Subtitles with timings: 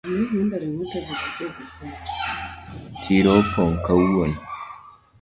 [3.01, 4.39] Chiro opong kawuono.